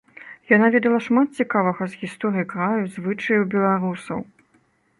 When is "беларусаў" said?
3.55-4.19